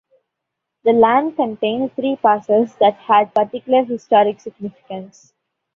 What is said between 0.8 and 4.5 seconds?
The land contained three parcels that had particular historic